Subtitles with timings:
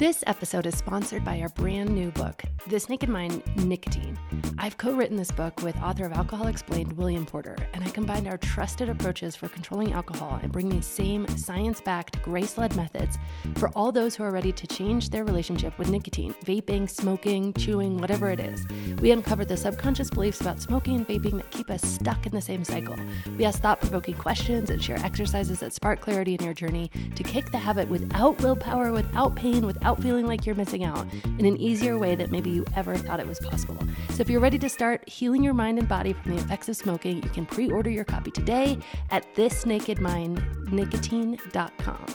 [0.00, 4.18] This episode is sponsored by our brand new book, This Naked Mind Nicotine.
[4.56, 8.26] I've co written this book with author of Alcohol Explained, William Porter, and I combined
[8.26, 13.18] our trusted approaches for controlling alcohol and bring these same science backed, grace led methods
[13.56, 17.98] for all those who are ready to change their relationship with nicotine, vaping, smoking, chewing,
[17.98, 18.66] whatever it is.
[19.02, 22.40] We uncover the subconscious beliefs about smoking and vaping that keep us stuck in the
[22.40, 22.96] same cycle.
[23.36, 27.22] We ask thought provoking questions and share exercises that spark clarity in your journey to
[27.22, 31.06] kick the habit without willpower, without pain, without feeling like you're missing out
[31.38, 33.76] in an easier way that maybe you ever thought it was possible.
[34.10, 36.76] So if you're ready to start healing your mind and body from the effects of
[36.76, 38.78] smoking, you can pre order your copy today
[39.10, 42.06] at thisnakedmindnicotine.com.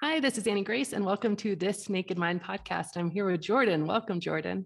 [0.00, 2.96] Hi, this is Annie Grace, and welcome to This Naked Mind podcast.
[2.96, 3.86] I'm here with Jordan.
[3.86, 4.64] Welcome, Jordan.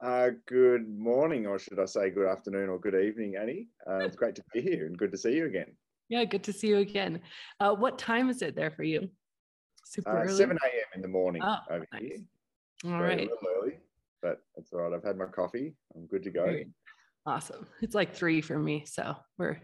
[0.00, 3.66] Uh, good morning, or should I say good afternoon or good evening, Annie.
[3.88, 5.74] Uh, it's great to be here and good to see you again.
[6.08, 7.20] Yeah, good to see you again.
[7.60, 9.08] Uh, what time is it there for you?
[9.84, 10.36] Super uh, early.
[10.36, 10.82] 7 a.m.
[10.94, 12.02] in the morning oh, over nice.
[12.02, 12.18] here.
[12.86, 13.18] All right.
[13.18, 13.78] A little early,
[14.22, 14.92] but that's all right.
[14.94, 15.74] I've had my coffee.
[15.94, 16.44] I'm good to go.
[16.44, 16.68] Great.
[17.26, 17.66] Awesome.
[17.82, 18.84] It's like three for me.
[18.86, 19.60] So we're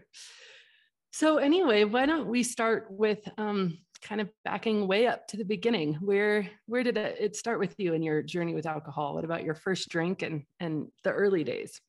[1.11, 5.45] so anyway, why don't we start with um, kind of backing way up to the
[5.45, 5.93] beginning?
[5.95, 9.15] Where where did it start with you in your journey with alcohol?
[9.15, 11.79] What about your first drink and and the early days?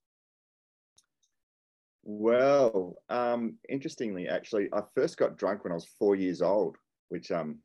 [2.08, 6.76] Well, um, interestingly, actually, I first got drunk when I was four years old,
[7.08, 7.58] which um,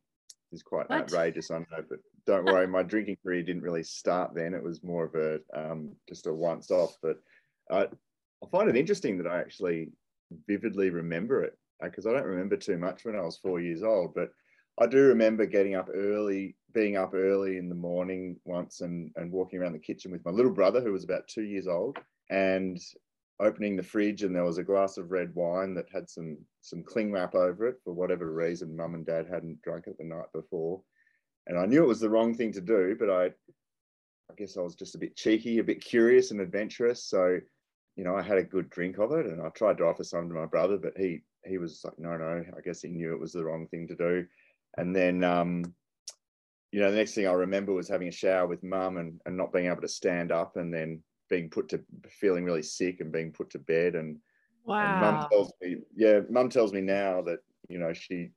[0.51, 1.01] is quite What?
[1.01, 1.51] outrageous.
[1.51, 4.55] I know, but don't worry, my drinking career didn't really start then.
[4.55, 6.97] It was more of a um, just a once off.
[7.03, 7.21] But
[7.69, 9.91] I, I find it interesting that I actually
[10.47, 14.15] vividly remember it because I don't remember too much when I was four years old.
[14.15, 14.31] But
[14.79, 19.31] I do remember getting up early, being up early in the morning once, and and
[19.31, 21.99] walking around the kitchen with my little brother who was about two years old,
[22.31, 22.79] and
[23.41, 26.83] opening the fridge and there was a glass of red wine that had some some
[26.83, 30.31] cling wrap over it for whatever reason mum and dad hadn't drunk it the night
[30.33, 30.81] before.
[31.47, 34.61] And i knew it was the wrong thing to do but i i guess i
[34.61, 37.03] was just a bit cheeky a bit curious and adventurous.
[37.03, 37.39] So
[37.95, 40.29] you know i had a good drink of it and i tried to offer some
[40.29, 43.19] to my brother but he he was like no no i guess he knew it
[43.19, 44.25] was the wrong thing to do.
[44.77, 45.73] And then um
[46.71, 49.35] you know the next thing i remember was having a shower with mum and, and
[49.35, 53.11] not being able to stand up and then being put to feeling really sick and
[53.11, 53.95] being put to bed.
[53.95, 54.17] And,
[54.67, 58.29] and mum tells me yeah mum tells me now that you know she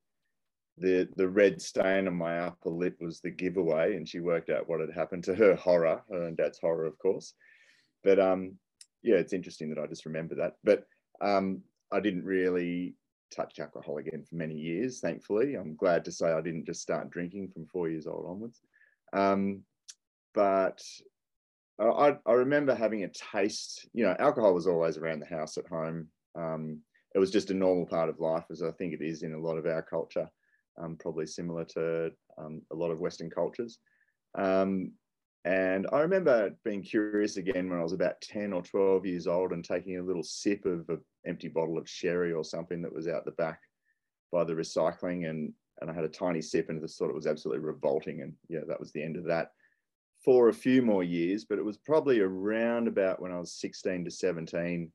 [0.79, 4.69] the the red stain on my upper lip was the giveaway and she worked out
[4.69, 7.35] what had happened to her horror her and dad's horror of course.
[8.03, 8.55] But um
[9.03, 10.55] yeah it's interesting that i just remember that.
[10.65, 10.87] But
[11.21, 11.61] um
[11.93, 12.95] i didn't really
[13.31, 15.57] touch alcohol again for many years thankfully.
[15.57, 18.61] I'm glad to say i didn't just start drinking from four years old onwards.
[19.13, 19.63] Um
[20.33, 20.81] but
[21.79, 23.89] I, I remember having a taste.
[23.93, 26.09] You know, alcohol was always around the house at home.
[26.37, 26.81] Um,
[27.15, 29.39] it was just a normal part of life, as I think it is in a
[29.39, 30.29] lot of our culture.
[30.81, 33.79] Um, probably similar to um, a lot of Western cultures.
[34.37, 34.93] Um,
[35.45, 39.53] and I remember being curious again when I was about 10 or 12 years old
[39.53, 43.07] and taking a little sip of an empty bottle of sherry or something that was
[43.07, 43.61] out the back
[44.33, 45.29] by the recycling.
[45.29, 48.23] And, and I had a tiny sip and just thought it was absolutely revolting.
[48.23, 49.51] And yeah, that was the end of that
[50.25, 54.05] for a few more years, but it was probably around about when I was 16
[54.07, 54.91] to 17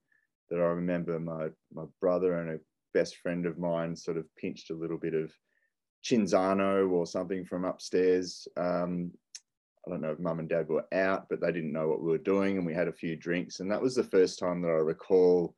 [0.49, 2.59] that I remember my my brother and a
[2.93, 5.31] best friend of mine sort of pinched a little bit of
[6.03, 8.47] Cinzano or something from upstairs.
[8.57, 9.11] Um,
[9.85, 12.09] I don't know if mum and dad were out, but they didn't know what we
[12.09, 14.69] were doing, and we had a few drinks, and that was the first time that
[14.69, 15.55] I recall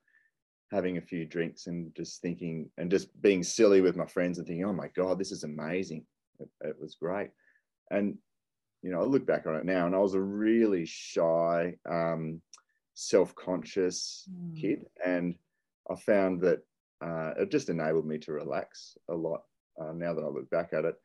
[0.71, 4.47] having a few drinks and just thinking and just being silly with my friends and
[4.47, 6.05] thinking, "Oh my god, this is amazing!"
[6.39, 7.29] It, it was great,
[7.89, 8.17] and
[8.81, 12.41] you know, I look back on it now, and I was a really shy, um,
[12.93, 14.61] self-conscious Mm.
[14.61, 15.35] kid, and
[15.89, 16.65] I found that
[17.01, 19.43] uh, it just enabled me to relax a lot.
[19.79, 20.95] Uh, now that I look back at it,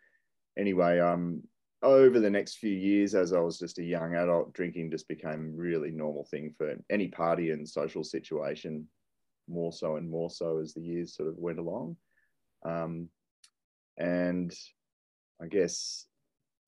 [0.58, 1.42] anyway, um,
[1.82, 5.54] over the next few years, as I was just a young adult, drinking just became
[5.54, 8.88] a really normal thing for any party and social situation,
[9.48, 11.96] more so and more so as the years sort of went along.
[12.64, 13.08] Um,
[13.96, 14.52] and
[15.40, 16.06] I guess,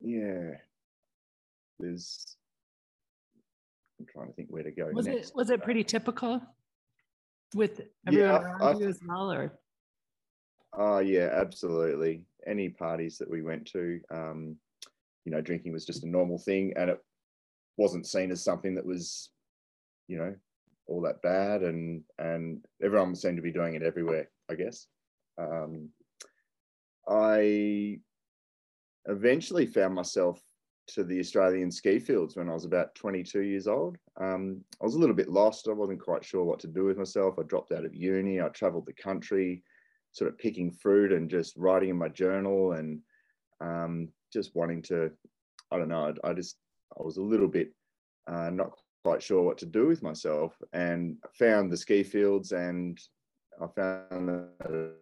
[0.01, 0.53] yeah,
[1.79, 2.37] there's
[4.01, 5.31] I'm trying to think where to go Was next.
[5.31, 6.41] it was it pretty typical
[7.55, 9.59] with everyone I- around I- you as well, or
[10.75, 12.25] Oh yeah, absolutely.
[12.47, 14.57] Any parties that we went to, um,
[15.25, 17.03] you know, drinking was just a normal thing, and it
[17.79, 19.31] wasn't seen as something that was,
[20.09, 20.35] you know,
[20.87, 24.29] all that bad, and and everyone seemed to be doing it everywhere.
[24.51, 24.87] I guess.
[25.39, 25.89] Um,
[27.09, 28.01] I
[29.07, 30.43] eventually found myself
[30.89, 33.97] to the Australian ski fields when I was about 22 years old.
[34.21, 35.69] Um, I was a little bit lost.
[35.69, 37.39] I wasn't quite sure what to do with myself.
[37.39, 38.41] I dropped out of uni.
[38.41, 39.63] I travelled the country
[40.13, 43.01] sort of picking fruit and just writing in my journal and
[43.61, 45.11] um, just wanting to,
[45.71, 46.57] I don't know, I, I just,
[46.99, 47.73] I was a little bit
[48.27, 48.73] uh, not
[49.05, 52.99] quite sure what to do with myself and found the ski fields and
[53.61, 54.93] I found a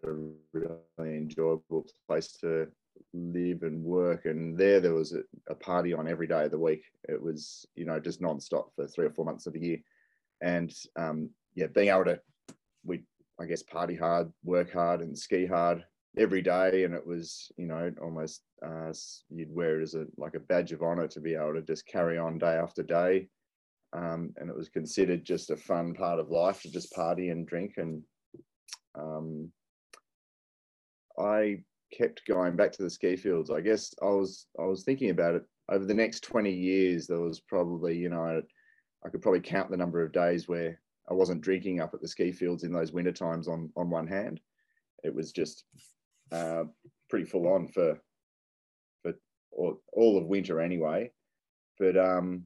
[0.53, 2.69] really enjoyable place to
[3.13, 4.25] live and work.
[4.25, 6.85] And there, there was a, a, party on every day of the week.
[7.09, 9.79] It was, you know, just nonstop for three or four months of the year.
[10.43, 12.21] And um, yeah, being able to,
[12.85, 13.03] we,
[13.41, 15.85] I guess, party hard, work hard, and ski hard
[16.17, 16.85] every day.
[16.85, 18.93] And it was, you know, almost uh,
[19.31, 21.87] you'd wear it as a like a badge of honor to be able to just
[21.87, 23.29] carry on day after day.
[23.93, 27.47] Um, and it was considered just a fun part of life to just party and
[27.47, 28.03] drink and
[28.97, 29.53] um,
[31.19, 31.63] I
[31.97, 33.51] kept going back to the ski fields.
[33.51, 37.07] I guess I was I was thinking about it over the next 20 years.
[37.07, 38.43] There was probably you know
[39.05, 42.09] I, could probably count the number of days where I wasn't drinking up at the
[42.09, 44.41] ski fields in those winter times on on one hand.
[45.05, 45.65] It was just
[46.33, 46.65] uh,
[47.09, 47.99] pretty full on for
[49.03, 49.15] for
[49.53, 51.13] all, all of winter anyway.
[51.79, 52.45] But um,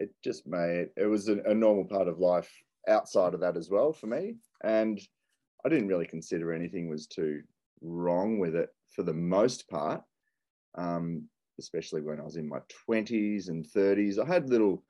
[0.00, 2.50] it just made it was a, a normal part of life
[2.88, 4.36] outside of that as well for me.
[4.62, 5.00] And
[5.64, 7.42] I didn't really consider anything was too
[7.80, 10.02] wrong with it for the most part,
[10.76, 11.24] um,
[11.58, 14.18] especially when I was in my 20s and 30s.
[14.18, 14.82] I had little,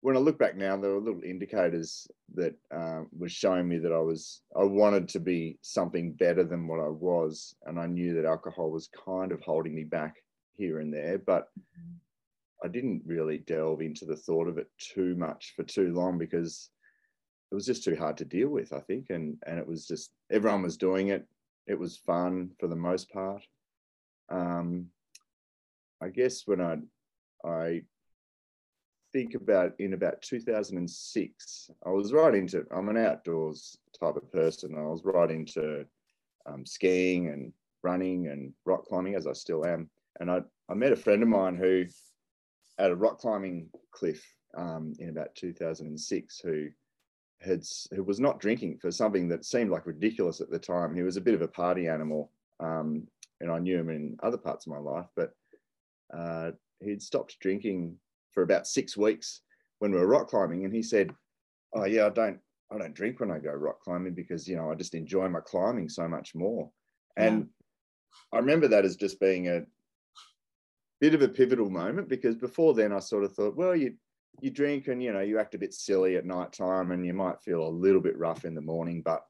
[0.00, 3.98] when I look back now, there were little indicators that uh, showing me that I
[3.98, 7.54] was, I wanted to be something better than what I was.
[7.66, 10.16] And I knew that alcohol was kind of holding me back
[10.56, 11.48] here and there, but.
[12.62, 16.68] I didn't really delve into the thought of it too much for too long because
[17.50, 19.06] it was just too hard to deal with, I think.
[19.10, 21.26] And and it was just everyone was doing it.
[21.70, 23.46] It was fun for the most part.
[24.28, 24.86] Um,
[26.02, 26.78] I guess when I
[27.48, 27.82] I
[29.12, 34.74] think about in about 2006, I was right into I'm an outdoors type of person.
[34.76, 35.86] I was right into
[36.44, 37.52] um, skiing and
[37.84, 39.88] running and rock climbing as I still am.
[40.18, 41.84] And I, I met a friend of mine who
[42.80, 44.20] at a rock climbing cliff
[44.56, 46.66] um, in about 2006 who
[47.40, 47.64] had
[47.94, 50.94] who was not drinking for something that seemed like ridiculous at the time.
[50.94, 53.06] He was a bit of a party animal, um,
[53.40, 55.06] and I knew him in other parts of my life.
[55.16, 55.32] But
[56.14, 57.96] uh, he'd stopped drinking
[58.32, 59.40] for about six weeks
[59.78, 61.14] when we were rock climbing, and he said,
[61.74, 62.38] "Oh yeah, I don't
[62.70, 65.40] I don't drink when I go rock climbing because you know I just enjoy my
[65.40, 66.70] climbing so much more."
[67.16, 67.48] And
[68.32, 68.38] yeah.
[68.38, 69.62] I remember that as just being a
[71.00, 73.94] bit of a pivotal moment because before then I sort of thought, well, you
[74.40, 77.12] you drink and you know you act a bit silly at night time and you
[77.12, 79.24] might feel a little bit rough in the morning but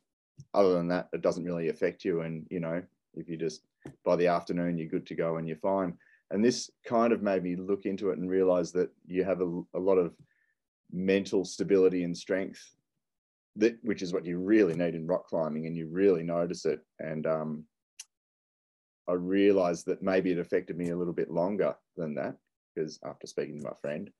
[0.54, 2.22] other than that it doesn't really affect you.
[2.22, 2.82] And you know
[3.14, 3.62] if you just
[4.04, 5.94] by the afternoon you're good to go and you're fine.
[6.30, 9.62] And this kind of made me look into it and realize that you have a,
[9.74, 10.14] a lot of
[10.92, 12.62] mental stability and strength
[13.56, 16.80] that which is what you really need in rock climbing and you really notice it.
[17.00, 17.64] And um,
[19.08, 22.36] i realized that maybe it affected me a little bit longer than that
[22.74, 24.10] because after speaking to my friend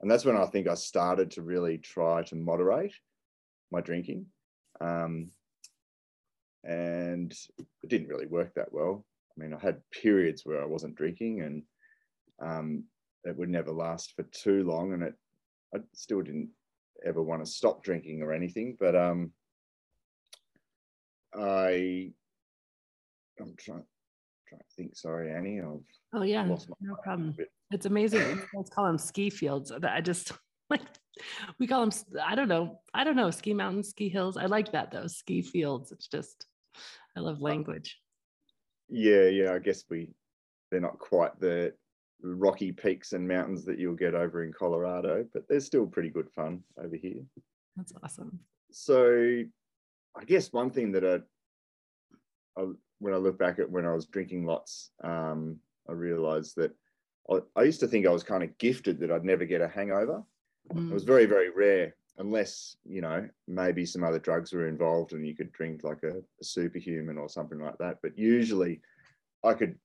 [0.00, 2.94] and that's when I think I started to really try to moderate
[3.70, 4.26] my drinking.
[4.80, 5.30] Um,
[6.64, 9.04] and it didn't really work that well.
[9.30, 11.62] I mean, I had periods where I wasn't drinking, and
[12.42, 12.84] um,
[13.24, 15.14] it would never last for too long, and it
[15.74, 16.50] I still didn't
[17.04, 18.76] ever want to stop drinking or anything.
[18.78, 19.32] But um,
[21.34, 22.12] I
[23.40, 23.84] I'm trying
[24.48, 24.96] trying to think.
[24.96, 25.60] Sorry, Annie.
[25.60, 25.80] I've
[26.14, 26.58] oh yeah, no
[27.02, 27.36] problem.
[27.70, 28.42] It's amazing.
[28.54, 29.72] Let's call them ski fields.
[29.72, 30.32] I just
[30.70, 30.82] like
[31.58, 31.92] we call them.
[32.24, 32.80] I don't know.
[32.94, 33.30] I don't know.
[33.30, 34.36] Ski mountains, ski hills.
[34.36, 35.06] I like that though.
[35.06, 35.92] Ski fields.
[35.92, 36.46] It's just.
[37.16, 37.98] I love language.
[38.88, 39.52] Yeah, yeah.
[39.52, 40.10] I guess we.
[40.70, 41.74] They're not quite the
[42.22, 46.30] rocky peaks and mountains that you'll get over in Colorado, but they're still pretty good
[46.30, 47.22] fun over here.
[47.76, 48.38] That's awesome.
[48.70, 49.42] So,
[50.16, 52.66] I guess one thing that I, I
[52.98, 55.56] when I look back at when I was drinking lots, um,
[55.88, 56.72] I realized that
[57.30, 59.68] I, I, used to think I was kind of gifted that I'd never get a
[59.68, 60.22] hangover.
[60.72, 60.90] Mm.
[60.90, 65.26] It was very, very rare, unless, you know, maybe some other drugs were involved and
[65.26, 67.98] you could drink like a, a superhuman or something like that.
[68.02, 68.80] But usually
[69.44, 69.76] I could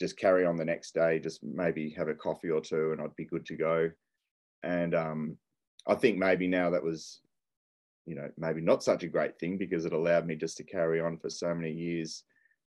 [0.00, 3.16] just carry on the next day, just maybe have a coffee or two and I'd
[3.16, 3.90] be good to go.
[4.62, 5.36] And um,
[5.86, 7.20] I think maybe now that was,
[8.06, 11.00] you know, maybe not such a great thing because it allowed me just to carry
[11.00, 12.24] on for so many years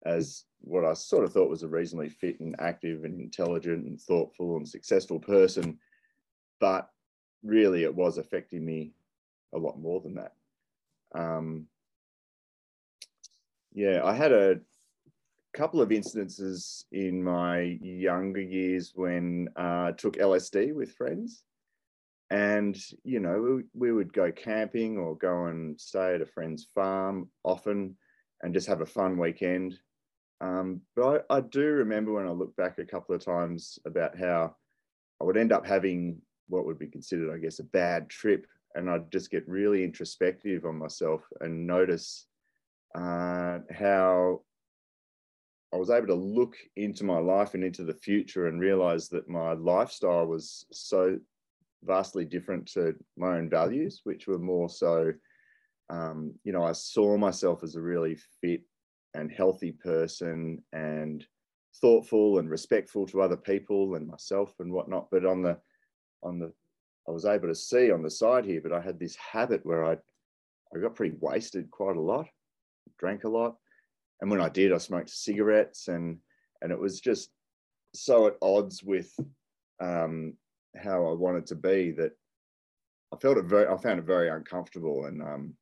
[0.05, 4.01] as what I sort of thought was a reasonably fit and active and intelligent and
[4.01, 5.79] thoughtful and successful person.
[6.61, 6.91] But
[7.43, 8.93] really, it was affecting me
[9.55, 10.33] a lot more than that.
[11.15, 11.67] Um,
[13.73, 14.61] yeah, I had a
[15.53, 21.45] couple of instances in my younger years when uh, I took LSD with friends.
[22.31, 26.69] And, you know, we, we would go camping or go and stay at a friend's
[26.75, 27.97] farm often
[28.43, 29.79] and just have a fun weekend.
[30.41, 34.17] Um, but I, I do remember when I look back a couple of times about
[34.19, 34.57] how
[35.21, 38.47] I would end up having what would be considered, I guess, a bad trip.
[38.75, 42.27] And I'd just get really introspective on myself and notice
[42.95, 44.43] uh, how
[45.73, 49.29] I was able to look into my life and into the future and realize that
[49.29, 51.19] my lifestyle was so
[51.85, 55.13] vastly different to my own values, which were more so,
[55.89, 58.63] um, you know, I saw myself as a really fit
[59.15, 61.27] and healthy person and
[61.81, 65.09] thoughtful and respectful to other people and myself and whatnot.
[65.11, 65.59] But on the,
[66.23, 66.53] on the,
[67.09, 69.85] I was able to see on the side here, but I had this habit where
[69.85, 69.97] I,
[70.75, 72.29] I got pretty wasted quite a lot,
[72.99, 73.57] drank a lot,
[74.21, 76.19] and when I did, I smoked cigarettes, and
[76.63, 77.31] and it was just
[77.95, 79.13] so at odds with
[79.81, 80.35] um,
[80.77, 82.13] how I wanted to be that
[83.13, 85.07] I felt it very, I found it very uncomfortable.
[85.07, 85.55] And um,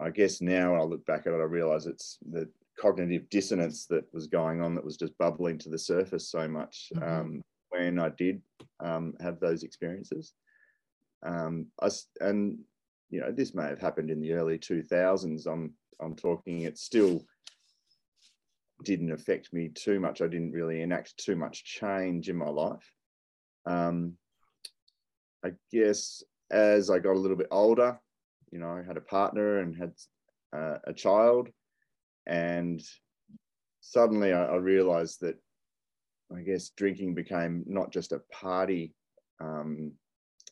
[0.00, 2.48] I guess now when I look back at it, I realize it's the
[2.80, 6.90] cognitive dissonance that was going on that was just bubbling to the surface so much
[6.94, 7.20] mm-hmm.
[7.20, 8.42] um, when I did
[8.80, 10.34] um, have those experiences.
[11.24, 11.88] Um, I,
[12.20, 12.58] and,
[13.10, 15.46] you know, this may have happened in the early 2000s.
[15.46, 17.24] I'm, I'm talking, it still
[18.84, 20.20] didn't affect me too much.
[20.20, 22.90] I didn't really enact too much change in my life.
[23.66, 24.14] Um,
[25.44, 28.00] I guess as I got a little bit older,
[28.52, 29.92] you know, had a partner and had
[30.54, 31.48] uh, a child,
[32.26, 32.80] and
[33.80, 35.36] suddenly I, I, realized that
[36.34, 38.94] I guess drinking became not just a party,
[39.40, 39.92] um,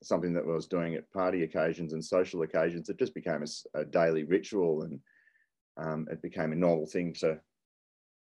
[0.03, 2.89] something that I was doing at party occasions and social occasions.
[2.89, 4.99] It just became a, a daily ritual, and
[5.77, 7.39] um, it became a normal thing to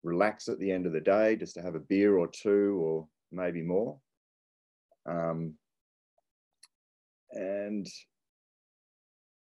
[0.04, 3.08] relax at the end of the day, just to have a beer or two, or
[3.32, 4.00] maybe more.
[5.06, 5.56] Um,
[7.34, 7.86] and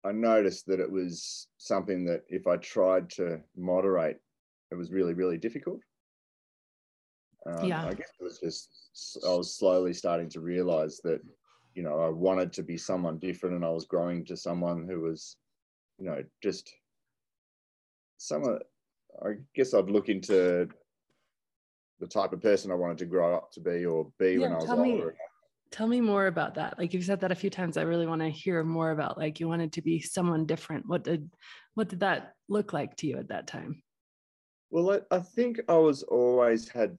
[0.05, 4.19] I noticed that it was something that if I tried to moderate,
[4.71, 5.81] it was really, really difficult.
[7.47, 7.87] Um, yeah.
[7.87, 11.21] I guess it was just, I was slowly starting to realize that,
[11.75, 15.01] you know, I wanted to be someone different and I was growing to someone who
[15.01, 15.37] was,
[15.99, 16.73] you know, just
[18.19, 18.59] someone,
[19.25, 20.69] I guess I'd look into
[22.01, 24.53] the type of person I wanted to grow up to be or be yeah, when
[24.53, 24.83] I was older.
[24.83, 25.05] Me,
[25.73, 26.79] tell me more about that.
[26.79, 29.41] Like you've said that a few times i really want to hear more about like
[29.41, 30.87] you wanted to be someone different.
[30.87, 31.31] What did
[31.75, 33.83] what did that look like to you at that time?
[34.71, 36.97] Well i, I think i was always had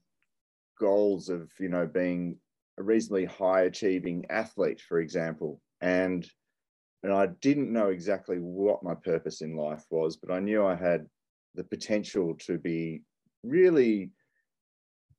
[0.79, 2.37] goals of you know being
[2.79, 5.61] a reasonably high achieving athlete for example.
[5.81, 6.27] And
[7.03, 10.73] and i didn't know exactly what my purpose in life was but i knew i
[10.73, 11.05] had
[11.55, 13.03] the potential to be
[13.43, 14.11] really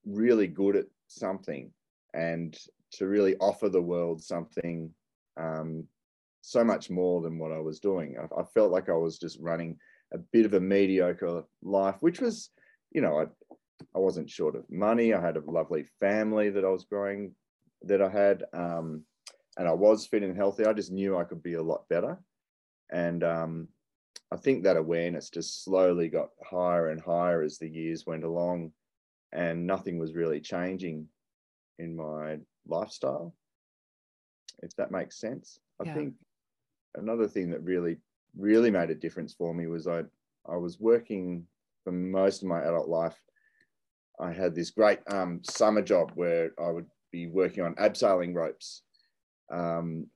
[0.06, 1.72] really good at something.
[2.12, 2.56] And
[2.98, 4.90] to really offer the world something
[5.36, 5.84] um,
[6.40, 8.16] so much more than what I was doing.
[8.18, 9.78] I, I, felt like I was just running
[10.12, 12.50] a bit of a mediocre life, which was,
[12.92, 13.24] you know, I,
[13.94, 15.14] I wasn't short of money.
[15.14, 17.34] I had a lovely family that I was growing,
[17.82, 19.02] that I had, um,
[19.56, 20.64] and I was fit and healthy.
[20.64, 22.18] I just knew I could be a lot better.
[22.92, 23.68] And um,
[24.30, 28.72] I think that awareness just slowly got higher and higher as the years went along,
[29.32, 31.06] and nothing was really changing
[31.78, 33.34] in my lifestyle,
[34.62, 35.58] if that makes sense.
[35.80, 35.94] I yeah.
[35.94, 36.14] think
[36.96, 37.98] another thing that really,
[38.36, 40.02] really made a difference for me was I,
[40.48, 41.46] I was working
[41.82, 43.20] for most of my adult life.
[44.20, 48.82] I had this great um, summer job where I would be working on abseiling ropes.
[49.52, 50.06] Um,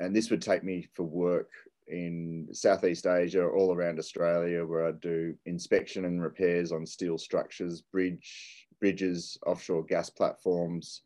[0.00, 1.50] and this would take me for work
[1.88, 7.82] in Southeast Asia, all around Australia, where I'd do inspection and repairs on steel structures,
[7.82, 11.02] bridge, bridges, offshore gas platforms,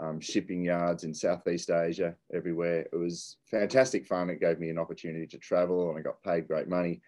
[0.00, 2.86] um, shipping yards in Southeast Asia, everywhere.
[2.92, 4.30] It was fantastic fun.
[4.30, 7.00] It gave me an opportunity to travel and I got paid great money.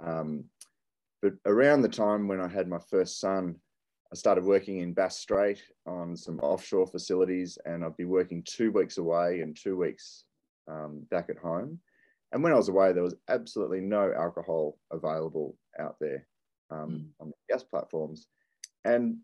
[0.00, 0.44] Um,
[1.22, 3.56] but around the time when I had my first son,
[4.12, 8.72] I started working in Bass Strait on some offshore facilities, and I'd be working two
[8.72, 10.24] weeks away and two weeks
[10.66, 11.78] um, back at home.
[12.32, 16.26] And when I was away, there was absolutely no alcohol available out there
[16.70, 17.04] um, mm.
[17.20, 18.26] on the gas platforms.
[18.84, 19.18] And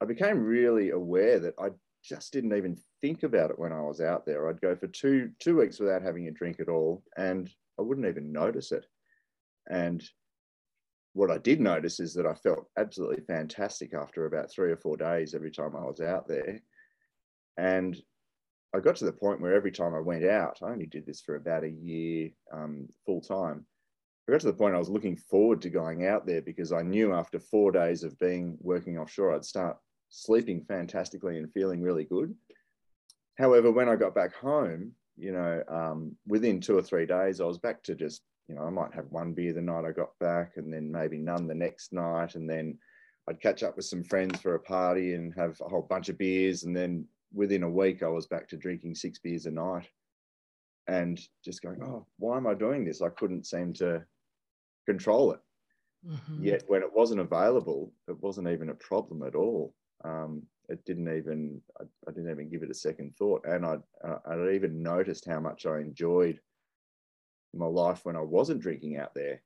[0.00, 1.70] I became really aware that I
[2.02, 4.48] just didn't even think about it when I was out there.
[4.48, 8.06] I'd go for two two weeks without having a drink at all, and I wouldn't
[8.06, 8.86] even notice it.
[9.70, 10.02] And
[11.14, 14.96] what I did notice is that I felt absolutely fantastic after about three or four
[14.96, 16.60] days every time I was out there.
[17.58, 17.96] And
[18.74, 21.20] I got to the point where every time I went out, I only did this
[21.20, 23.66] for about a year um, full time.
[24.26, 26.80] I got to the point I was looking forward to going out there because I
[26.80, 29.76] knew after four days of being working offshore, I'd start
[30.12, 32.34] sleeping fantastically and feeling really good.
[33.38, 37.44] However, when I got back home, you know, um, within two or three days, I
[37.44, 40.18] was back to just you know, I might have one beer the night I got
[40.18, 42.34] back and then maybe none the next night.
[42.34, 42.78] And then
[43.28, 46.18] I'd catch up with some friends for a party and have a whole bunch of
[46.18, 46.64] beers.
[46.64, 49.88] And then within a week, I was back to drinking six beers a night
[50.86, 53.00] and just going, oh, why am I doing this?
[53.00, 54.04] I couldn't seem to
[54.86, 55.40] control it.
[56.06, 56.44] Mm-hmm.
[56.44, 59.72] Yet when it wasn't available, it wasn't even a problem at all.
[60.04, 63.44] Um, it didn't even, I, I, didn't even give it a second thought.
[63.44, 63.76] And I,
[64.26, 66.40] I even noticed how much I enjoyed
[67.54, 69.42] my life when I wasn't drinking out there,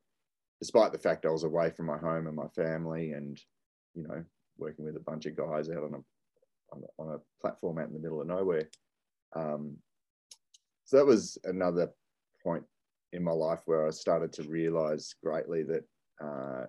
[0.61, 3.39] despite the fact I was away from my home and my family and,
[3.95, 4.25] you know,
[4.59, 7.89] working with a bunch of guys out on a, on a, on a platform out
[7.89, 8.69] in the middle of nowhere.
[9.35, 9.77] Um,
[10.85, 11.91] so that was another
[12.43, 12.65] point
[13.13, 15.85] in my life where I started to realize greatly that
[16.23, 16.67] uh,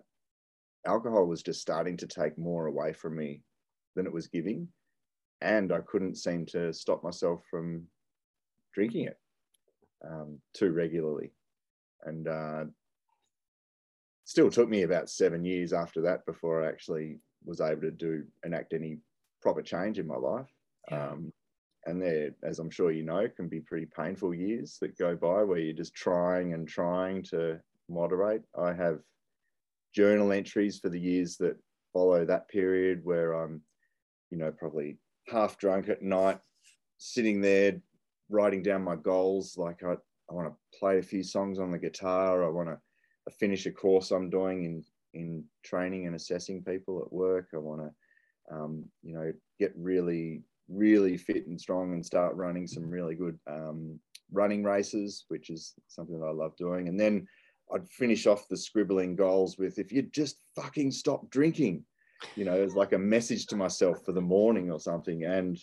[0.85, 3.41] alcohol was just starting to take more away from me
[3.97, 4.67] than it was giving.
[5.41, 7.83] And I couldn't seem to stop myself from
[8.73, 9.17] drinking it
[10.09, 11.31] um, too regularly.
[12.03, 12.65] And uh,
[14.23, 18.23] still took me about seven years after that before I actually was able to do
[18.45, 18.99] enact any
[19.41, 20.47] proper change in my life.
[20.91, 21.09] Yeah.
[21.09, 21.33] Um,
[21.85, 25.43] and there, as I'm sure you know, can be pretty painful years that go by
[25.43, 28.41] where you're just trying and trying to moderate.
[28.59, 28.99] I have
[29.95, 31.57] journal entries for the years that
[31.93, 33.61] follow that period where I'm,
[34.29, 36.39] you know, probably half drunk at night,
[36.97, 37.81] sitting there
[38.29, 39.57] writing down my goals.
[39.57, 39.93] Like I,
[40.29, 42.43] I want to play a few songs on the guitar.
[42.43, 47.11] I want to finish a course I'm doing in in training and assessing people at
[47.11, 47.47] work.
[47.53, 52.67] I want to, um, you know, get really really fit and strong and start running
[52.67, 53.99] some really good um,
[54.31, 56.89] running races, which is something that I love doing.
[56.89, 57.27] And then
[57.73, 61.85] I'd finish off the scribbling goals with, if you just fucking stop drinking,
[62.35, 65.23] you know, it's like a message to myself for the morning or something.
[65.25, 65.59] And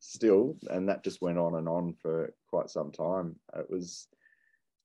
[0.00, 3.36] still, and that just went on and on for quite some time.
[3.56, 4.08] It was,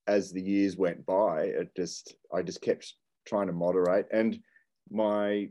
[0.06, 2.94] as the years went by, it just, I just kept
[3.26, 4.06] trying to moderate.
[4.12, 4.40] And
[4.90, 5.48] my,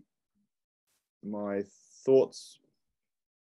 [1.24, 1.64] my
[2.06, 2.60] thoughts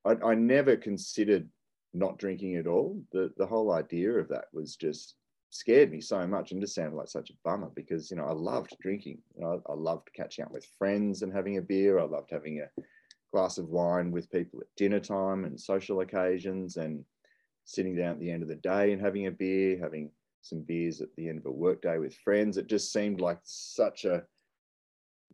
[0.07, 1.49] I, I never considered
[1.92, 3.03] not drinking at all.
[3.12, 5.14] The the whole idea of that was just
[5.50, 8.32] scared me so much and just sounded like such a bummer because you know I
[8.32, 9.18] loved drinking.
[9.37, 11.98] You know, I, loved catching up with friends and having a beer.
[11.98, 12.82] I loved having a
[13.32, 17.04] glass of wine with people at dinner time and social occasions and
[17.64, 20.11] sitting down at the end of the day and having a beer, having
[20.42, 22.56] some beers at the end of a workday with friends.
[22.56, 24.24] It just seemed like such a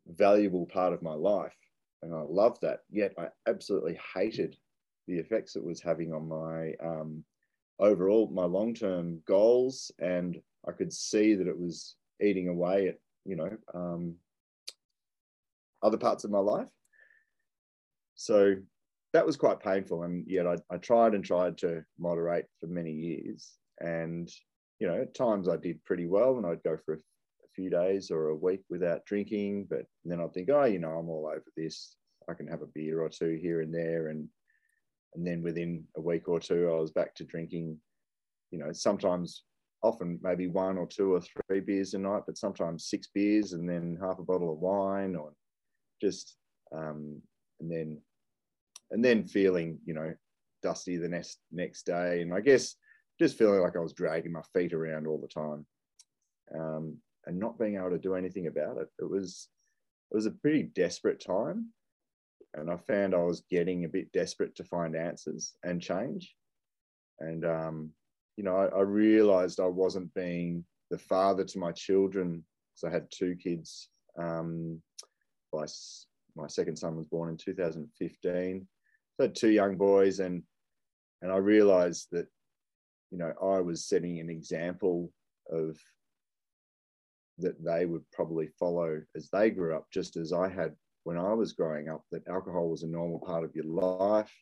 [0.06, 1.54] valuable part of my life.
[2.02, 2.80] And I loved that.
[2.90, 4.56] Yet I absolutely hated
[5.06, 7.24] the effects it was having on my um,
[7.82, 13.36] overall my long-term goals and i could see that it was eating away at you
[13.36, 14.14] know um,
[15.82, 16.68] other parts of my life.
[18.14, 18.56] So
[19.12, 22.92] that was quite painful and yet I, I tried and tried to moderate for many
[22.92, 23.50] years.
[23.80, 24.30] And
[24.78, 27.70] you know at times i did pretty well and i'd go for a, a few
[27.70, 31.28] days or a week without drinking but then i'd think oh you know i'm all
[31.28, 31.94] over this.
[32.28, 34.28] I can have a beer or two here and there and
[35.14, 37.76] and then within a week or two i was back to drinking
[38.50, 39.44] you know sometimes
[39.82, 43.68] often maybe one or two or three beers a night but sometimes six beers and
[43.68, 45.32] then half a bottle of wine or
[46.00, 46.36] just
[46.74, 47.20] um,
[47.60, 48.00] and then
[48.90, 50.12] and then feeling you know
[50.62, 52.22] dusty the next next day.
[52.22, 52.76] And i guess
[53.18, 55.66] just feeling like i was dragging my feet around all the time
[56.54, 56.96] um,
[57.26, 58.88] and not being able to do anything about it.
[58.98, 59.48] It was
[60.10, 61.68] it was a pretty desperate time
[62.54, 66.34] and I found I was getting a bit desperate to find answers and change.
[67.20, 67.90] And um,
[68.36, 72.94] you know, I, I, realized I wasn't being the father to my children because I
[72.94, 73.88] had two kids.
[74.18, 74.82] Um,
[75.52, 75.66] my,
[76.36, 78.66] my second son was born in 2015.
[79.14, 80.42] So I had two young boys, and
[81.20, 82.26] and I realized that
[83.10, 85.12] you know I was setting an example
[85.50, 85.78] of
[87.38, 91.32] that they would probably follow as they grew up, just as I had when I
[91.32, 94.32] was growing up that alcohol was a normal part of your life.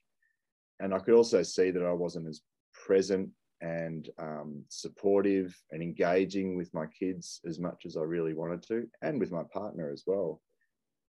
[0.80, 2.42] And I could also see that I wasn't as
[2.86, 8.62] present and um, supportive and engaging with my kids as much as I really wanted
[8.68, 10.40] to, and with my partner as well.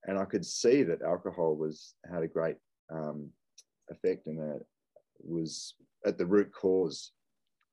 [0.06, 2.58] And I could see that alcohol was had a great
[2.92, 3.30] um,
[3.90, 4.66] effect and it
[5.20, 5.76] was
[6.06, 7.12] at the root cause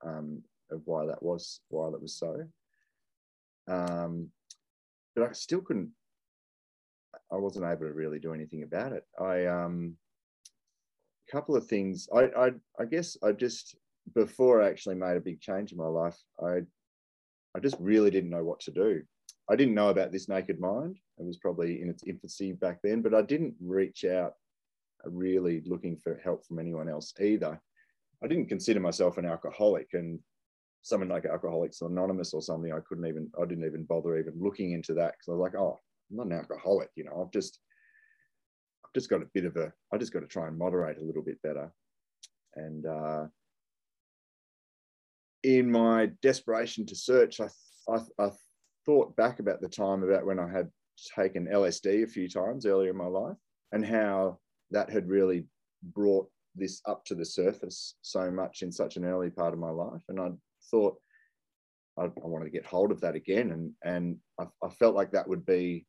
[0.07, 2.45] um, of why that was why that was so.
[3.69, 4.29] Um,
[5.15, 5.91] but I still couldn't
[7.33, 9.05] I wasn't able to really do anything about it.
[9.21, 9.97] I um,
[11.29, 12.09] a couple of things.
[12.15, 13.77] I, I I guess I just
[14.15, 16.63] before I actually made a big change in my life, I
[17.55, 19.03] I just really didn't know what to do.
[19.49, 20.97] I didn't know about this naked mind.
[21.19, 24.35] It was probably in its infancy back then, but I didn't reach out
[25.05, 27.61] really looking for help from anyone else either.
[28.23, 30.21] I didn't consider myself an alcoholic, and
[30.83, 34.73] someone like Alcoholics Anonymous or something, I couldn't even, I didn't even bother even looking
[34.73, 35.79] into that because I was like, oh,
[36.11, 37.59] I'm not an alcoholic, you know, I've just,
[38.85, 41.05] I've just got a bit of a, I just got to try and moderate a
[41.05, 41.73] little bit better.
[42.57, 43.27] And uh,
[45.43, 47.49] in my desperation to search, I,
[47.89, 48.31] I, I
[48.85, 50.69] thought back about the time about when I had
[51.17, 53.37] taken LSD a few times earlier in my life
[53.73, 54.39] and how
[54.71, 55.47] that had really
[55.83, 59.71] brought this up to the surface so much in such an early part of my
[59.71, 60.03] life.
[60.09, 60.31] And I
[60.71, 60.97] thought
[61.99, 63.53] I, I wanted to get hold of that again.
[63.53, 65.87] And, and I, I felt like that would be,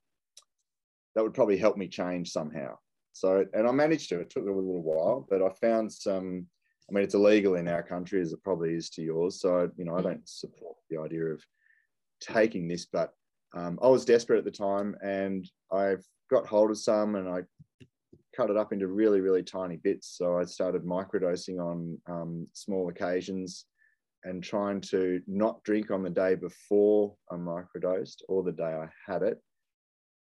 [1.16, 2.78] that would probably help me change somehow.
[3.14, 6.46] So, and I managed to, it took a little while, but I found some,
[6.90, 9.42] I mean, it's illegal in our country as it probably is to yours.
[9.42, 11.44] So, you know, I don't support the idea of
[12.22, 13.14] taking this, but
[13.54, 15.96] um, I was desperate at the time and I
[16.30, 17.42] got hold of some and I
[18.36, 20.16] cut it up into really, really tiny bits.
[20.18, 23.66] So I started microdosing on um, small occasions
[24.24, 28.88] and trying to not drink on the day before I microdosed or the day I
[29.06, 29.42] had it.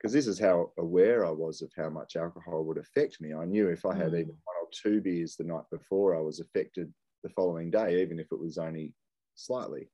[0.05, 3.33] Because this is how aware I was of how much alcohol would affect me.
[3.33, 4.21] I knew if I had mm.
[4.21, 8.21] even one or two beers the night before, I was affected the following day, even
[8.21, 8.93] if it was only
[9.35, 9.89] slightly.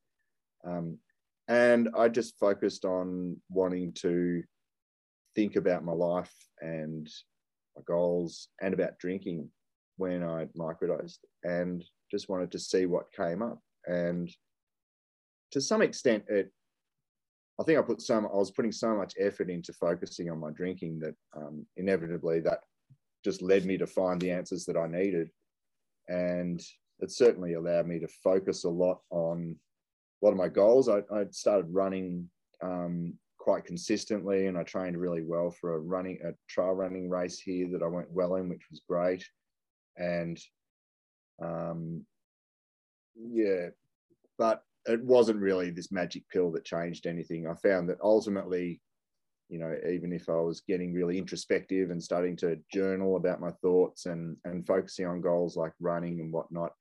[0.66, 0.98] Um,
[1.46, 4.42] and I just focused on wanting to
[5.36, 7.08] think about my life and
[7.76, 9.48] my goals and about drinking
[9.96, 13.60] when I microdosed and just wanted to see what came up.
[13.86, 14.28] And
[15.52, 16.50] to some extent, it
[17.60, 20.50] I think I put some I was putting so much effort into focusing on my
[20.50, 22.60] drinking that um, inevitably that
[23.22, 25.28] just led me to find the answers that I needed.
[26.08, 26.60] And
[27.00, 29.56] it certainly allowed me to focus a lot on
[30.22, 30.88] a lot of my goals.
[30.88, 32.30] I, I started running
[32.62, 37.38] um, quite consistently, and I trained really well for a running a trail running race
[37.38, 39.26] here that I went well in, which was great.
[39.98, 40.38] And
[41.42, 42.06] um,
[43.14, 43.68] yeah,
[44.38, 47.46] but it wasn't really this magic pill that changed anything.
[47.46, 48.80] I found that ultimately,
[49.48, 53.50] you know, even if I was getting really introspective and starting to journal about my
[53.62, 56.72] thoughts and and focusing on goals like running and whatnot,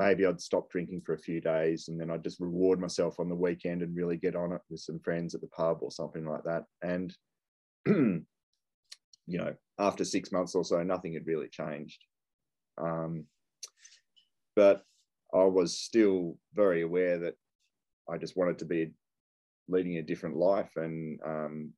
[0.00, 3.28] maybe I'd stop drinking for a few days and then I'd just reward myself on
[3.28, 6.24] the weekend and really get on it with some friends at the pub or something
[6.24, 6.64] like that.
[6.82, 7.14] And,
[7.86, 8.24] you
[9.26, 12.02] know, after six months or so, nothing had really changed.
[12.78, 13.26] Um,
[14.56, 14.82] but
[15.34, 17.34] I was still very aware that
[18.08, 18.92] I just wanted to be
[19.68, 20.70] leading a different life.
[20.76, 21.72] And, um,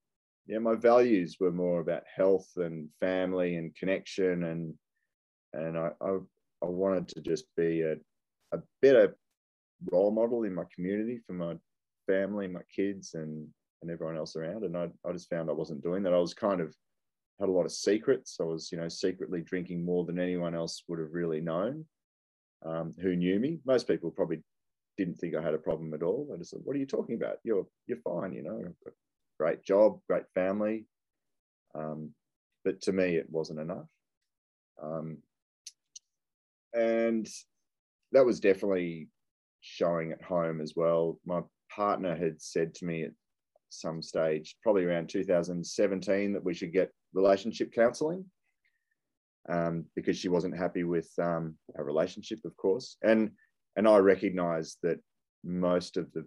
[0.46, 4.74] yeah, my values were more about health and family and connection and
[5.54, 6.18] and I, I,
[6.62, 7.96] I wanted to just be a,
[8.56, 9.16] a better
[9.90, 11.56] role model in my community for my
[12.06, 13.46] family, my kids, and
[13.82, 14.64] and everyone else around.
[14.64, 16.14] And I, I just found I wasn't doing that.
[16.14, 16.72] I was kind of
[17.40, 18.36] had a lot of secrets.
[18.40, 21.84] I was, you know, secretly drinking more than anyone else would have really known.
[22.64, 23.58] Um, who knew me?
[23.64, 24.42] Most people probably
[24.96, 26.30] didn't think I had a problem at all.
[26.32, 27.38] I just said, "What are you talking about?
[27.44, 28.32] You're you're fine.
[28.32, 28.64] You know,
[29.38, 30.86] great job, great family."
[31.74, 32.14] Um,
[32.64, 33.88] but to me, it wasn't enough.
[34.80, 35.18] Um,
[36.74, 37.28] and
[38.12, 39.08] that was definitely
[39.60, 41.18] showing at home as well.
[41.24, 43.12] My partner had said to me at
[43.70, 48.24] some stage, probably around 2017, that we should get relationship counseling
[49.48, 52.96] um, because she wasn't happy with um, our relationship, of course.
[53.02, 53.30] And
[53.76, 55.00] and I recognised that
[55.44, 56.26] most of the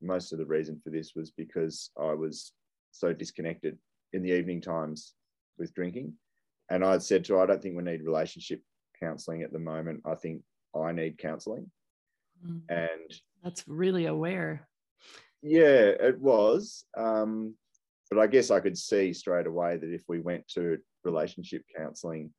[0.00, 2.52] most of the reason for this was because I was
[2.92, 3.78] so disconnected
[4.12, 5.14] in the evening times
[5.58, 6.14] with drinking.
[6.70, 8.62] And I said to her, I don't think we need relationship
[9.00, 10.02] counseling at the moment.
[10.04, 10.42] I think
[10.74, 11.70] I need counseling.
[12.46, 12.60] Mm.
[12.68, 14.68] And that's really aware.
[15.42, 16.84] Yeah, it was.
[16.96, 17.54] Um,
[18.10, 22.30] but I guess I could see straight away that if we went to relationship counseling,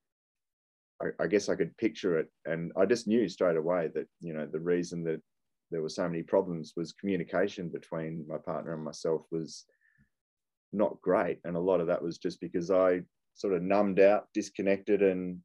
[1.01, 2.27] I, I, guess I could picture it.
[2.45, 5.21] And I just knew straight away that, you know, the reason that
[5.71, 9.65] there were so many problems was communication between my partner and myself was
[10.73, 11.39] not great.
[11.43, 13.01] And a lot of that was just because I
[13.35, 15.39] sort of numbed out, disconnected, and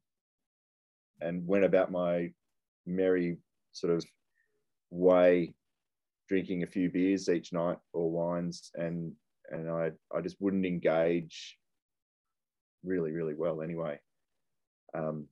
[1.21, 2.31] and went about my
[2.85, 3.37] merry
[3.71, 4.05] sort of
[4.91, 5.53] way,
[6.27, 9.13] drinking a few beers each night or wines, and
[9.49, 11.57] and I I just wouldn't engage
[12.83, 13.99] really really well anyway.
[14.93, 15.27] Um,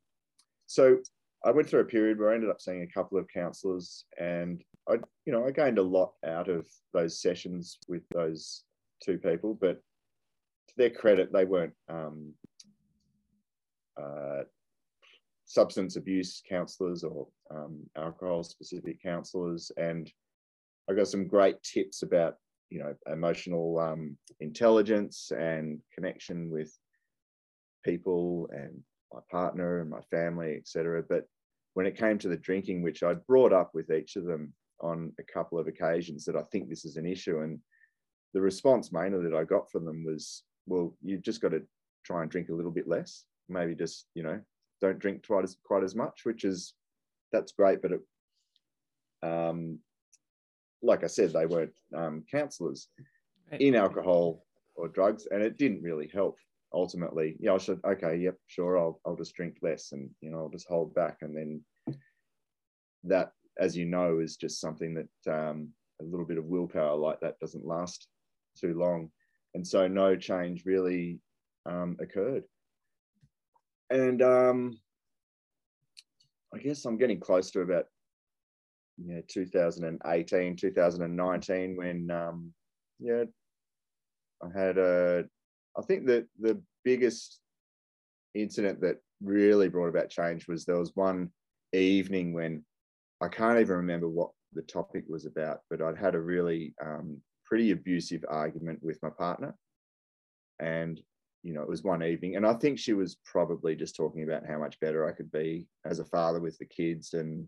[0.67, 0.97] so
[1.45, 4.63] I went through a period where I ended up seeing a couple of counselors, and
[4.89, 4.95] I
[5.25, 8.63] you know I gained a lot out of those sessions with those
[9.03, 9.81] two people, but
[10.67, 12.33] to their credit, they weren't um,
[14.01, 14.43] uh,
[15.45, 19.71] substance abuse counselors or um, alcohol specific counselors.
[19.77, 20.11] And
[20.89, 22.35] I got some great tips about,
[22.69, 26.75] you know, emotional um, intelligence and connection with
[27.83, 28.81] people and
[29.13, 31.03] my partner and my family, etc.
[31.07, 31.25] But
[31.75, 35.13] when it came to the drinking, which I'd brought up with each of them, on
[35.17, 37.39] a couple of occasions that I think this is an issue.
[37.39, 37.59] And
[38.33, 41.63] the response mainly that I got from them was, well, you've just got to
[42.05, 43.23] try and drink a little bit less.
[43.49, 44.39] Maybe just, you know,
[44.81, 46.73] don't drink quite as quite as much, which is
[47.31, 47.81] that's great.
[47.81, 48.01] But it,
[49.27, 49.79] um,
[50.81, 52.89] like I said, they weren't um, counselors
[53.51, 53.61] right.
[53.61, 54.45] in alcohol
[54.75, 56.37] or drugs, and it didn't really help.
[56.73, 60.39] Ultimately, yeah, I said, okay, yep, sure, I'll I'll just drink less, and you know,
[60.39, 61.61] I'll just hold back, and then
[63.03, 65.69] that, as you know, is just something that um,
[66.01, 68.07] a little bit of willpower like that doesn't last
[68.59, 69.09] too long,
[69.53, 71.19] and so no change really
[71.65, 72.43] um, occurred.
[73.89, 74.79] And um,
[76.53, 77.85] I guess I'm getting close to about
[78.97, 82.53] yeah 2018, 2019 when um,
[82.99, 83.23] yeah
[84.43, 85.25] I had a
[85.77, 87.39] I think that the biggest
[88.33, 91.31] incident that really brought about change was there was one
[91.71, 92.63] evening when
[93.21, 97.17] I can't even remember what the topic was about, but I'd had a really um,
[97.45, 99.55] pretty abusive argument with my partner.
[100.59, 100.99] And,
[101.41, 102.35] you know, it was one evening.
[102.35, 105.67] And I think she was probably just talking about how much better I could be
[105.85, 107.47] as a father with the kids and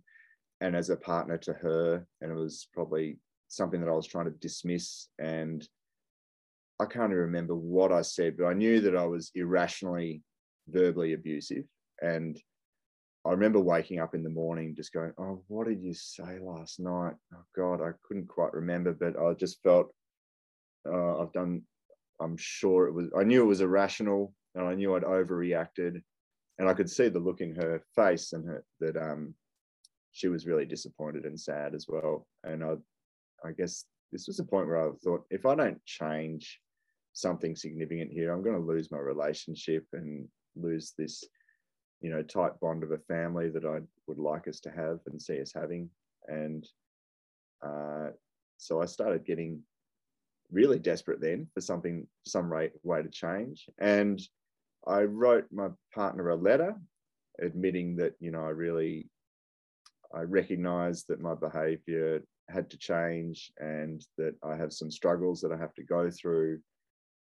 [0.62, 2.06] and as a partner to her.
[2.22, 5.10] And it was probably something that I was trying to dismiss.
[5.20, 5.68] And
[6.80, 10.22] I can't even remember what I said, but I knew that I was irrationally
[10.68, 11.64] verbally abusive.
[12.02, 12.38] And
[13.26, 16.80] I remember waking up in the morning just going, Oh, what did you say last
[16.80, 17.16] night?
[17.34, 19.94] Oh, God, I couldn't quite remember, but I just felt
[20.88, 21.62] uh, I've done,
[22.20, 26.02] I'm sure it was, I knew it was irrational and I knew I'd overreacted.
[26.58, 29.34] And I could see the look in her face and her, that um,
[30.12, 32.28] she was really disappointed and sad as well.
[32.44, 32.76] And I,
[33.46, 36.62] I guess this was a point where I thought, if I don't change
[37.16, 41.24] something significant here, I'm going to lose my relationship and lose this
[42.02, 45.20] you know tight bond of a family that I would like us to have and
[45.20, 45.90] see us having.
[46.28, 46.68] And
[47.66, 48.10] uh,
[48.58, 49.62] so I started getting
[50.52, 53.68] really desperate then for something, some rate, way to change.
[53.80, 54.22] And
[54.88, 56.76] I wrote my partner a letter
[57.42, 59.10] admitting that you know I really
[60.14, 65.52] I recognized that my behavior had to change and that I have some struggles that
[65.52, 66.60] I have to go through.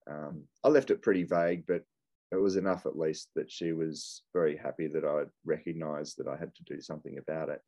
[0.09, 1.83] Um, I left it pretty vague, but
[2.31, 6.35] it was enough at least that she was very happy that I recognized that I
[6.35, 7.61] had to do something about it.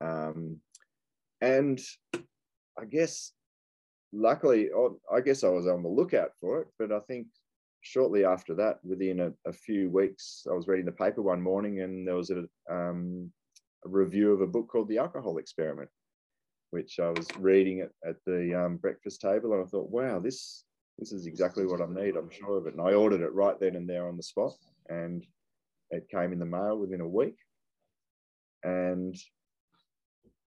[0.00, 0.58] Um,
[1.40, 1.80] and
[2.78, 3.32] I guess,
[4.12, 7.28] luckily, oh, I guess I was on the lookout for it, but I think
[7.82, 11.80] shortly after that, within a, a few weeks, I was reading the paper one morning
[11.80, 13.30] and there was a, um,
[13.84, 15.90] a review of a book called The Alcohol Experiment,
[16.70, 19.52] which I was reading at, at the um, breakfast table.
[19.52, 20.64] And I thought, wow, this
[21.00, 22.14] this is exactly what I need.
[22.16, 22.74] I'm sure of it.
[22.74, 24.52] And I ordered it right then and there on the spot,
[24.88, 25.26] and
[25.90, 27.36] it came in the mail within a week.
[28.62, 29.16] And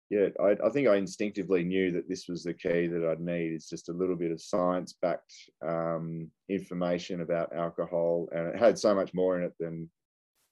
[0.10, 3.52] yeah, I, I think I instinctively knew that this was the key that I'd need.
[3.52, 5.34] It's just a little bit of science-backed
[5.68, 9.90] um, information about alcohol, and it had so much more in it than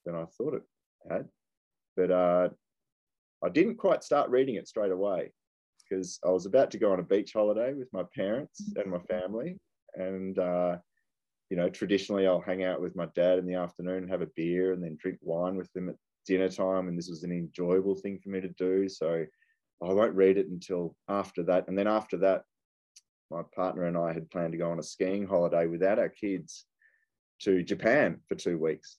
[0.06, 0.64] than I thought it
[1.10, 1.30] had.
[1.96, 2.50] But uh,
[3.44, 5.32] I didn't quite start reading it straight away
[5.90, 9.00] because I was about to go on a beach holiday with my parents and my
[9.00, 9.58] family,
[9.96, 10.78] and uh,
[11.50, 14.30] you know, traditionally I'll hang out with my dad in the afternoon and have a
[14.36, 16.88] beer and then drink wine with them at dinner time.
[16.88, 18.90] And this was an enjoyable thing for me to do.
[18.90, 19.26] So
[19.84, 21.68] I won't read it until after that.
[21.68, 22.44] And then after that,
[23.30, 26.66] my partner and I had planned to go on a skiing holiday without our kids
[27.42, 28.98] to Japan for two weeks.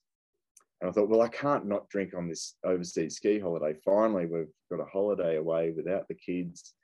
[0.81, 3.79] And I thought, well, I can't not drink on this overseas ski holiday.
[3.85, 6.75] Finally, we've got a holiday away without the kids.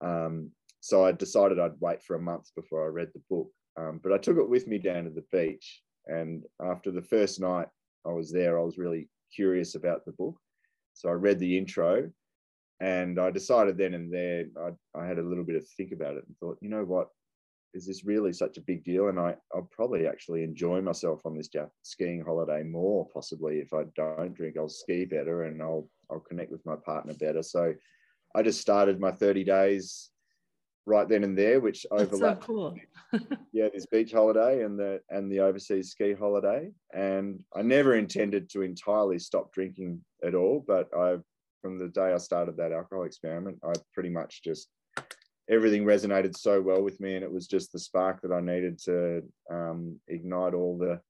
[0.00, 0.50] Um,
[0.84, 3.48] so I decided I'd wait for a month before I read the book.
[3.78, 5.80] Um, but I took it with me down to the beach.
[6.08, 7.68] And after the first night
[8.06, 10.36] I was there, I was really curious about the book.
[10.92, 12.10] So I read the intro
[12.80, 16.18] and I decided then and there, I, I had a little bit of think about
[16.18, 17.08] it and thought, you know what,
[17.72, 19.08] is this really such a big deal?
[19.08, 21.48] And I, I'll probably actually enjoy myself on this
[21.82, 26.52] skiing holiday more, possibly if I don't drink, I'll ski better and I'll, I'll connect
[26.52, 27.42] with my partner better.
[27.42, 27.72] So
[28.34, 30.10] I just started my 30 days
[30.86, 32.42] right then and there, which overlapped.
[32.42, 32.76] So cool.
[33.52, 36.70] yeah, this beach holiday and the and the overseas ski holiday.
[36.92, 41.16] And I never intended to entirely stop drinking at all, but I
[41.62, 44.68] from the day I started that alcohol experiment, I pretty much just
[45.48, 48.78] everything resonated so well with me, and it was just the spark that I needed
[48.80, 51.00] to um, ignite all the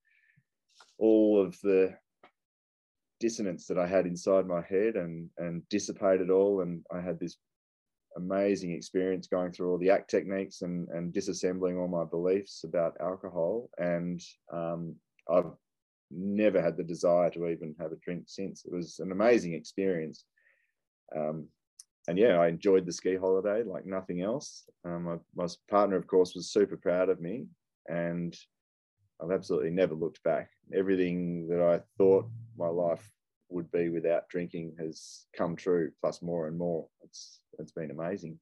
[0.98, 1.94] all of the
[3.20, 6.60] dissonance that I had inside my head and and dissipate it all.
[6.60, 7.36] And I had this
[8.16, 12.96] amazing experience going through all the ACT techniques and, and disassembling all my beliefs about
[13.00, 13.70] alcohol.
[13.78, 14.22] And
[14.52, 14.96] um,
[15.30, 15.52] I've
[16.10, 18.64] never had the desire to even have a drink since.
[18.64, 20.24] It was an amazing experience.
[21.14, 21.48] Um,
[22.06, 24.64] and yeah, I enjoyed the ski holiday like nothing else.
[24.84, 27.46] Um, my, my partner, of course, was super proud of me,
[27.88, 28.36] and
[29.22, 30.50] I've absolutely never looked back.
[30.74, 32.26] Everything that I thought
[32.58, 33.10] my life
[33.48, 36.86] would be without drinking has come true, plus more and more.
[37.02, 38.38] It's it's been amazing.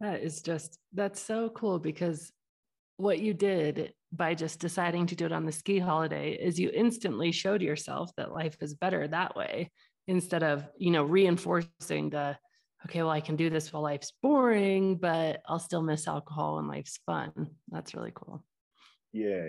[0.00, 2.30] That is just that's so cool because
[2.96, 6.70] what you did by just deciding to do it on the ski holiday is you
[6.72, 9.70] instantly showed yourself that life is better that way
[10.06, 12.36] instead of you know reinforcing the
[12.84, 16.68] okay well i can do this while life's boring but i'll still miss alcohol when
[16.68, 17.32] life's fun
[17.68, 18.44] that's really cool
[19.12, 19.48] yeah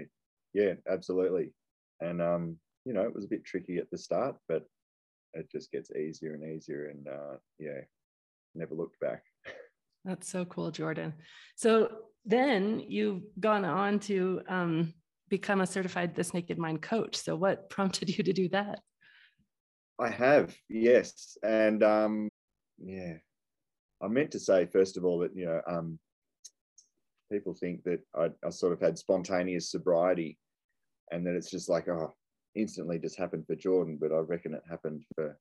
[0.53, 1.51] yeah absolutely
[2.01, 4.63] and um you know it was a bit tricky at the start but
[5.33, 7.81] it just gets easier and easier and uh yeah
[8.55, 9.23] never looked back.
[10.05, 11.13] That's so cool jordan.
[11.55, 11.89] So
[12.25, 14.93] then you've gone on to um,
[15.29, 17.15] become a certified this naked mind coach.
[17.15, 18.79] So what prompted you to do that?
[19.99, 22.29] I have, yes, and um,
[22.77, 23.13] yeah,
[24.01, 25.99] I meant to say first of all that you know um,
[27.31, 30.37] people think that I, I sort of had spontaneous sobriety,
[31.11, 32.13] and that it's just like oh,
[32.57, 35.37] instantly just happened for Jordan, but I reckon it happened for.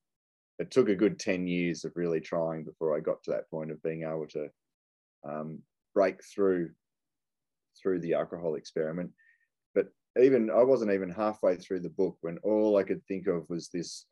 [0.58, 3.70] It took a good ten years of really trying before I got to that point
[3.70, 4.48] of being able to
[5.28, 5.60] um,
[5.94, 6.70] break through
[7.80, 9.10] through the alcohol experiment.
[9.74, 9.88] But
[10.20, 13.68] even I wasn't even halfway through the book when all I could think of was
[13.68, 14.06] this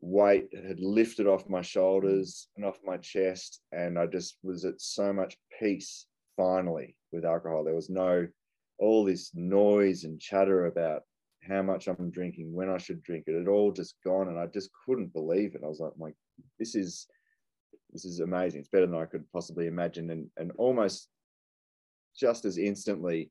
[0.00, 4.80] weight had lifted off my shoulders and off my chest and i just was at
[4.80, 8.26] so much peace finally with alcohol there was no
[8.78, 11.02] all this noise and chatter about
[11.48, 14.46] how much i'm drinking when i should drink it it all just gone and i
[14.46, 16.10] just couldn't believe it i was like my
[16.58, 17.06] this is
[17.92, 21.08] this is amazing it's better than i could possibly imagine and and almost
[22.18, 23.30] just as instantly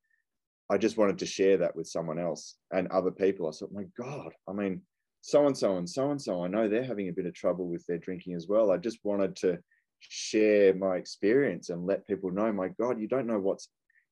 [0.69, 3.85] i just wanted to share that with someone else and other people i thought my
[3.97, 4.81] god i mean
[5.21, 6.43] so and so and so and so.
[6.43, 8.71] I know they're having a bit of trouble with their drinking as well.
[8.71, 9.59] I just wanted to
[9.99, 13.69] share my experience and let people know, my God, you don't know what's,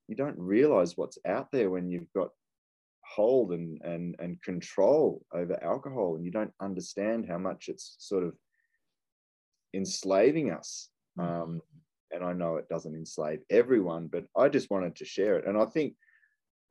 [0.07, 2.29] you don't realize what's out there when you've got
[3.17, 8.23] hold and and and control over alcohol and you don't understand how much it's sort
[8.23, 8.33] of
[9.73, 11.41] enslaving us mm-hmm.
[11.41, 11.61] um,
[12.11, 15.57] and i know it doesn't enslave everyone but i just wanted to share it and
[15.57, 15.93] i think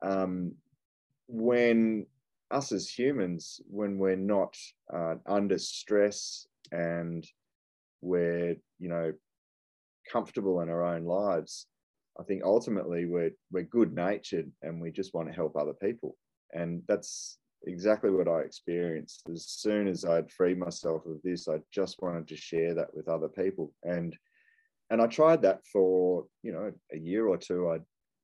[0.01, 0.53] um,
[1.27, 2.05] when
[2.51, 4.55] us as humans, when we're not
[4.93, 7.25] uh, under stress and
[8.01, 9.13] we're, you know,
[10.11, 11.67] comfortable in our own lives,
[12.19, 16.15] I think ultimately we're we're good natured and we just want to help other people.
[16.53, 19.23] And that's exactly what I experienced.
[19.31, 23.07] As soon as I'd freed myself of this, I just wanted to share that with
[23.07, 23.73] other people.
[23.83, 24.15] And
[24.89, 27.69] and I tried that for, you know, a year or two.
[27.69, 27.79] I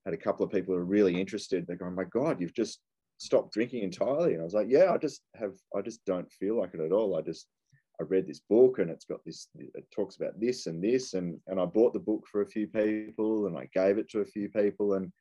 [0.05, 1.67] had a couple of people who were really interested.
[1.67, 2.79] They're going, my God, you've just
[3.17, 4.33] stopped drinking entirely.
[4.33, 6.93] And I was like, yeah, I just have, I just don't feel like it at
[6.93, 7.17] all.
[7.17, 7.47] I just,
[7.99, 11.15] I read this book and it's got this, it talks about this and this.
[11.15, 14.21] And, and I bought the book for a few people and I gave it to
[14.21, 14.93] a few people.
[14.93, 15.11] And,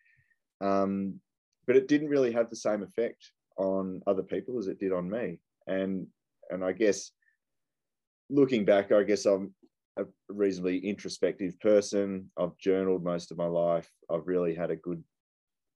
[0.60, 1.20] um,
[1.66, 5.08] but it didn't really have the same effect on other people as it did on
[5.08, 5.38] me.
[5.66, 6.06] And,
[6.50, 7.12] and I guess
[8.30, 9.54] looking back, I guess I'm
[9.98, 12.30] a reasonably introspective person.
[12.38, 13.90] I've journaled most of my life.
[14.10, 15.02] I've really had a good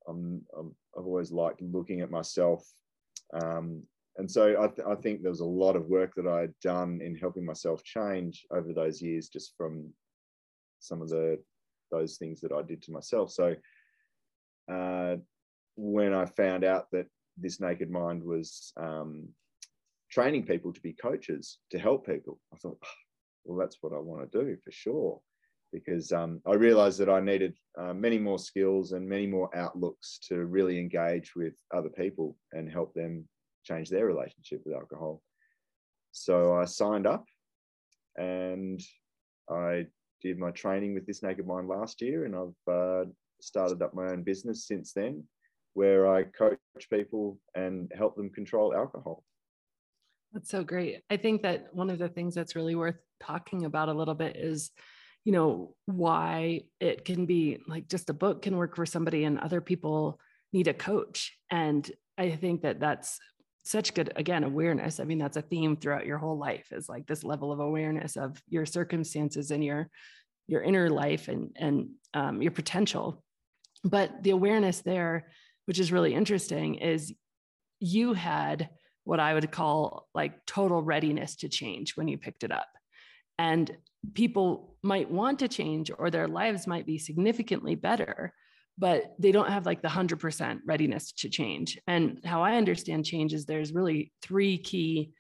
[0.08, 2.66] I'm, I'm I've always liked looking at myself.
[3.34, 3.82] Um,
[4.18, 6.54] and so I, th- I, think there was a lot of work that I had
[6.62, 9.92] done in helping myself change over those years, just from
[10.78, 11.38] some of the
[11.90, 13.30] those things that I did to myself.
[13.30, 13.54] So
[14.72, 15.16] uh,
[15.76, 19.28] when I found out that this Naked Mind was um,
[20.10, 22.78] training people to be coaches to help people, I thought,
[23.44, 25.20] well, that's what I want to do for sure
[25.72, 30.18] because um, I realized that I needed uh, many more skills and many more outlooks
[30.28, 33.28] to really engage with other people and help them
[33.64, 35.20] change their relationship with alcohol.
[36.12, 37.26] So I signed up
[38.16, 38.80] and
[39.50, 39.86] I
[40.22, 43.04] did my training with This Naked Mind last year, and I've uh,
[43.40, 45.24] started up my own business since then
[45.76, 46.58] where I coach
[46.90, 49.22] people and help them control alcohol.
[50.32, 51.02] That's so great.
[51.10, 54.36] I think that one of the things that's really worth talking about a little bit
[54.36, 54.70] is
[55.24, 59.38] you know why it can be like just a book can work for somebody and
[59.40, 60.20] other people
[60.52, 63.18] need a coach and i think that that's
[63.64, 67.06] such good again awareness i mean that's a theme throughout your whole life is like
[67.06, 69.88] this level of awareness of your circumstances and your
[70.46, 73.24] your inner life and and um, your potential
[73.82, 75.26] but the awareness there
[75.66, 77.14] which is really interesting is
[77.80, 78.68] you had
[79.04, 82.68] what i would call like total readiness to change when you picked it up
[83.38, 83.76] and
[84.14, 88.32] people might want to change or their lives might be significantly better
[88.78, 93.34] but they don't have like the 100% readiness to change and how i understand change
[93.34, 95.12] is there's really three key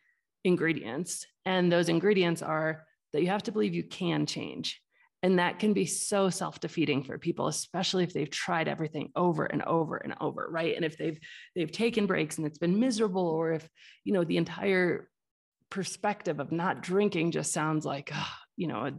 [0.44, 4.82] ingredients and those ingredients are that you have to believe you can change.
[5.26, 9.60] And that can be so self-defeating for people, especially if they've tried everything over and
[9.64, 10.76] over and over, right?
[10.76, 11.18] And if they've
[11.56, 13.68] they've taken breaks and it's been miserable, or if
[14.04, 15.10] you know the entire
[15.68, 18.24] perspective of not drinking just sounds like uh,
[18.56, 18.92] you know a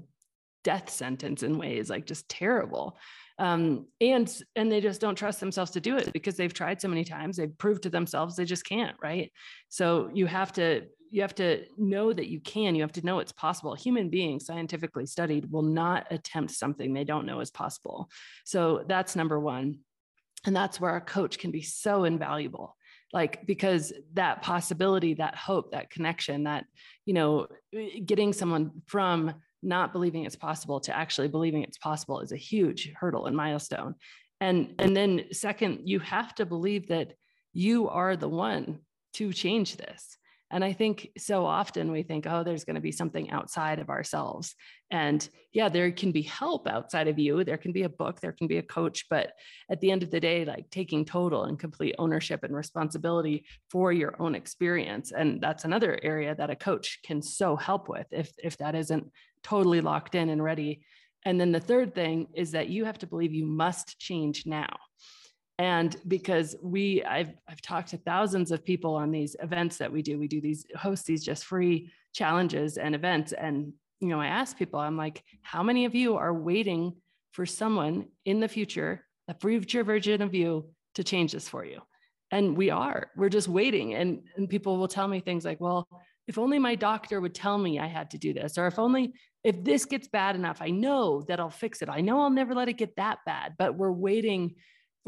[0.65, 2.97] death sentence in ways like just terrible
[3.39, 6.89] um, and and they just don't trust themselves to do it because they've tried so
[6.89, 9.31] many times they've proved to themselves they just can't right
[9.69, 10.81] so you have to
[11.11, 13.75] you have to know that you can you have to know it's possible.
[13.75, 18.09] Human beings scientifically studied will not attempt something they don't know is possible.
[18.45, 19.79] So that's number one.
[20.45, 22.75] And that's where a coach can be so invaluable
[23.13, 26.65] like because that possibility that hope that connection that
[27.05, 29.33] you know eh, getting someone from
[29.63, 33.95] not believing it's possible to actually believing it's possible is a huge hurdle and milestone.
[34.39, 37.13] And and then second you have to believe that
[37.53, 38.79] you are the one
[39.13, 40.17] to change this
[40.49, 43.89] and I think so often we think, oh, there's going to be something outside of
[43.89, 44.55] ourselves.
[44.89, 47.43] And yeah, there can be help outside of you.
[47.43, 49.05] There can be a book, there can be a coach.
[49.09, 49.33] But
[49.69, 53.91] at the end of the day, like taking total and complete ownership and responsibility for
[53.91, 55.11] your own experience.
[55.11, 59.11] And that's another area that a coach can so help with if, if that isn't
[59.43, 60.81] totally locked in and ready.
[61.25, 64.77] And then the third thing is that you have to believe you must change now
[65.59, 70.01] and because we I've, I've talked to thousands of people on these events that we
[70.01, 73.33] do we do these host these just free challenges and events.
[73.33, 76.93] And you know i ask people i'm like how many of you are waiting
[77.31, 81.81] for someone in the future a future version of you to change this for you?
[82.31, 83.93] And we are we're just waiting.
[83.95, 85.87] And, and people will tell me things like well
[86.27, 89.13] if only my doctor would tell me i had to do this or if only
[89.43, 91.89] if this gets bad enough i know that i'll fix it.
[91.89, 94.55] I know i'll never let it get that bad but we're waiting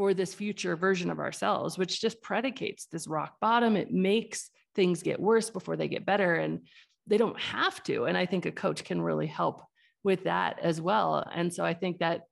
[0.00, 3.76] for this future version of ourselves, which just predicates this rock bottom.
[3.76, 6.36] It makes things get worse before they get better.
[6.36, 6.60] And
[7.06, 8.04] they don't have to.
[8.04, 9.62] And I think a coach can really help
[10.02, 11.30] with that as well.
[11.30, 12.22] And so I think that,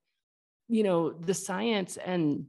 [0.68, 2.46] you know, the science and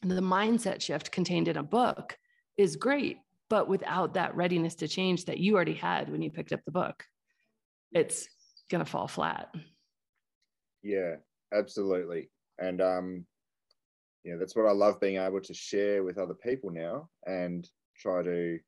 [0.00, 2.16] the mindset shift contained in a book
[2.56, 3.18] is great,
[3.50, 6.70] but without that readiness to change that you already had when you picked up the
[6.70, 7.02] book,
[7.90, 8.28] it's
[8.70, 9.52] going to fall flat.
[10.84, 11.16] Yeah,
[11.52, 12.30] absolutely.
[12.60, 13.26] And um,
[14.24, 17.68] you know that's what I love being able to share with other people now and
[17.96, 18.58] try to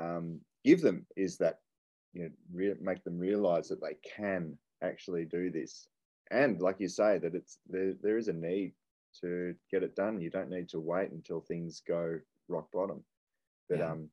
[0.00, 1.58] um, give them is that
[2.12, 5.86] you know re- make them realize that they can actually do this.
[6.30, 8.72] And like you say that it's there, there is a need
[9.20, 10.20] to get it done.
[10.20, 13.04] You don't need to wait until things go rock bottom.
[13.68, 13.90] But yeah.
[13.92, 14.08] um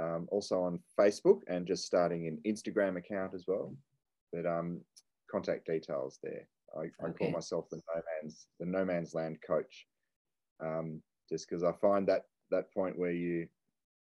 [0.00, 3.74] um, also on Facebook and just starting an Instagram account as well.
[4.32, 4.80] But um,
[5.30, 6.46] contact details there.
[6.76, 6.90] I, okay.
[7.06, 9.86] I call myself the no man's the no man's land coach,
[10.60, 13.46] um, just because I find that that point where you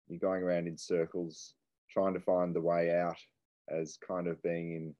[0.08, 1.54] you're going around in circles
[1.90, 3.16] trying to find the way out
[3.68, 4.94] as kind of being in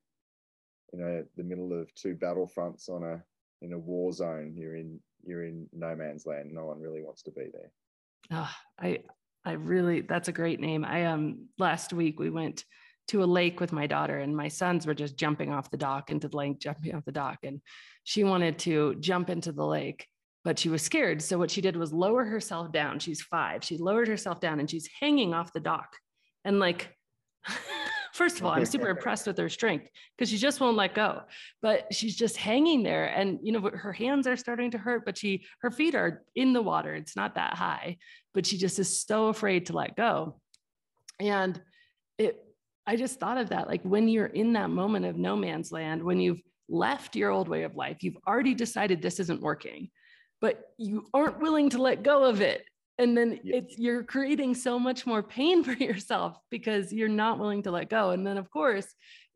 [0.93, 3.23] you know the middle of two battlefronts on a
[3.65, 7.23] in a war zone you're in you're in no man's land no one really wants
[7.23, 7.71] to be there
[8.33, 8.99] oh, i
[9.45, 10.85] I really, that's a great name.
[10.85, 12.65] I um last week we went
[13.09, 16.11] to a lake with my daughter and my sons were just jumping off the dock
[16.11, 17.39] into the lake, jumping off the dock.
[17.43, 17.61] And
[18.05, 20.07] she wanted to jump into the lake,
[20.45, 21.21] but she was scared.
[21.21, 23.01] So what she did was lower herself down.
[23.01, 23.65] She's five.
[23.65, 25.97] She lowered herself down and she's hanging off the dock.
[26.45, 26.97] And like
[28.13, 31.23] First of all, I'm super impressed with her strength because she just won't let go.
[31.61, 35.17] But she's just hanging there, and you know her hands are starting to hurt, but
[35.17, 36.95] she her feet are in the water.
[36.95, 37.97] It's not that high,
[38.35, 40.41] but she just is so afraid to let go.
[41.21, 41.61] And
[42.19, 42.43] it,
[42.87, 46.03] I just thought of that, like when you're in that moment of no man's land,
[46.03, 49.91] when you've left your old way of life, you've already decided this isn't working,
[50.41, 52.65] but you aren't willing to let go of it
[53.03, 53.57] and then yeah.
[53.57, 57.91] it's you're creating so much more pain for yourself because you're not willing to let
[57.91, 58.11] go.
[58.11, 58.87] And then of course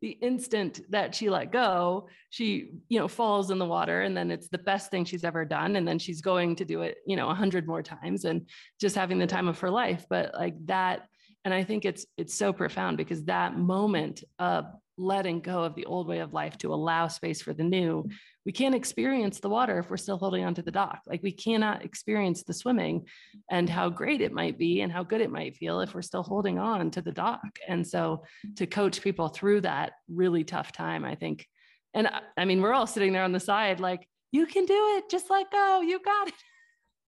[0.01, 4.29] the instant that she let go she you know falls in the water and then
[4.29, 5.75] it's the best thing she's ever done.
[5.75, 8.47] And then she's going to do it you know a hundred more times and
[8.79, 10.05] just having the time of her life.
[10.09, 11.07] But like that
[11.45, 14.65] and i think it's it's so profound because that moment of
[14.97, 18.07] letting go of the old way of life to allow space for the new
[18.47, 21.01] we can't experience the water if we're still holding onto the dock.
[21.05, 23.05] Like we cannot experience the swimming
[23.51, 26.23] and how great it might be and how good it might feel if we're still
[26.23, 27.41] holding on to the dock.
[27.67, 28.23] And so
[28.55, 31.45] to coach people through that really tough time i think.
[31.93, 35.09] And i mean we're all sitting there on the side like you can do it
[35.09, 36.33] just let go you got it.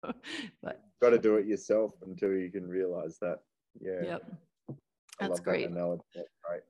[0.61, 3.39] But got to do it yourself until you can realize that.
[3.79, 4.01] Yeah.
[4.03, 4.21] Yep.
[5.21, 5.73] That's great.
[5.73, 6.63] that That's great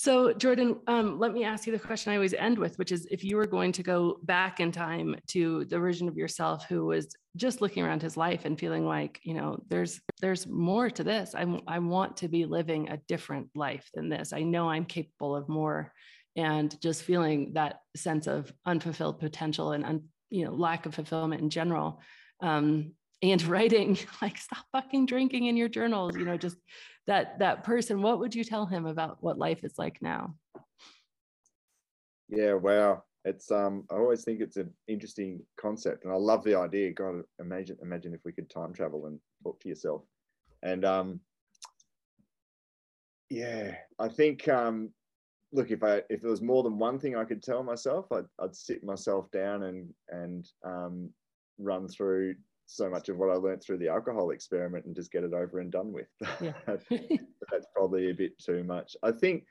[0.00, 3.08] so, Jordan, um, let me ask you the question I always end with, which is
[3.10, 6.86] if you were going to go back in time to the version of yourself who
[6.86, 11.02] was just looking around his life and feeling like, you know, there's there's more to
[11.02, 11.34] this.
[11.34, 14.32] I, I want to be living a different life than this.
[14.32, 15.92] I know I'm capable of more,
[16.36, 21.42] and just feeling that sense of unfulfilled potential and un, you know lack of fulfillment
[21.42, 22.00] in general.
[22.40, 26.56] Um, and writing like stop fucking drinking in your journals you know just
[27.08, 30.34] that that person what would you tell him about what life is like now?
[32.28, 33.02] Yeah wow.
[33.24, 36.92] It's um i always think it's an interesting concept and i love the idea.
[36.92, 40.02] God imagine imagine if we could time travel and talk to yourself.
[40.62, 41.20] And um
[43.30, 44.90] yeah i think um
[45.52, 48.24] look if i if there was more than one thing i could tell myself i'd,
[48.40, 51.10] I'd sit myself down and and um
[51.58, 52.36] run through
[52.70, 55.58] so much of what I learned through the alcohol experiment and just get it over
[55.58, 56.06] and done with.
[56.40, 56.52] Yeah.
[57.50, 58.94] That's probably a bit too much.
[59.02, 59.44] I think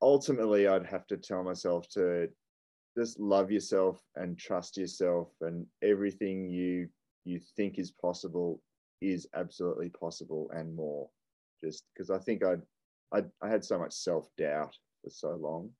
[0.00, 2.28] ultimately I'd have to tell myself to
[2.96, 6.88] just love yourself and trust yourself and everything you
[7.24, 8.62] you think is possible
[9.02, 11.08] is absolutely possible and more
[11.62, 12.62] just because I think I'd,
[13.12, 15.70] i I had so much self-doubt for so long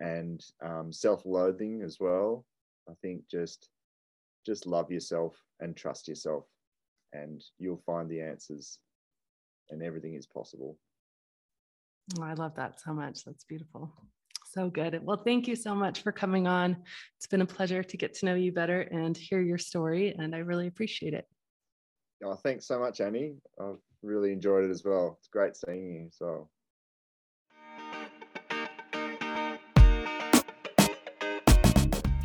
[0.00, 2.44] and um, self-loathing as well.
[2.90, 3.68] I think just
[4.48, 6.44] just love yourself and trust yourself,
[7.12, 8.78] and you'll find the answers,
[9.68, 10.78] and everything is possible.
[12.18, 13.24] Oh, I love that so much.
[13.24, 13.92] That's beautiful.
[14.46, 14.98] So good.
[15.04, 16.78] Well, thank you so much for coming on.
[17.18, 20.34] It's been a pleasure to get to know you better and hear your story, and
[20.34, 21.26] I really appreciate it.
[22.24, 23.36] Oh, thanks so much, Annie.
[23.60, 25.18] I've really enjoyed it as well.
[25.18, 26.08] It's great seeing you.
[26.10, 26.48] So.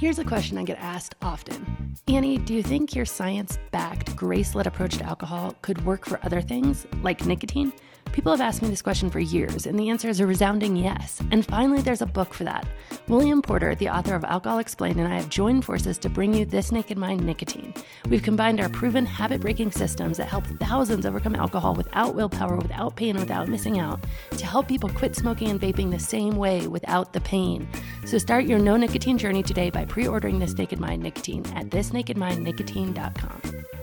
[0.03, 4.53] Here's a question I get asked often Annie, do you think your science backed, grace
[4.53, 7.71] led approach to alcohol could work for other things, like nicotine?
[8.13, 11.19] People have asked me this question for years, and the answer is a resounding yes.
[11.31, 12.67] And finally, there's a book for that.
[13.07, 16.45] William Porter, the author of Alcohol Explained, and I have joined forces to bring you
[16.45, 17.73] This Naked Mind Nicotine.
[18.07, 22.95] We've combined our proven habit breaking systems that help thousands overcome alcohol without willpower, without
[22.95, 23.99] pain, without missing out,
[24.37, 27.67] to help people quit smoking and vaping the same way without the pain.
[28.05, 31.71] So start your no nicotine journey today by pre ordering This Naked Mind Nicotine at
[31.71, 33.82] thisnakedmindnicotine.com.